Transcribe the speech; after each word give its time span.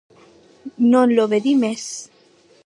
Non 0.91 1.07
lo 1.15 1.25
vedí 1.33 1.53
mès. 1.61 1.83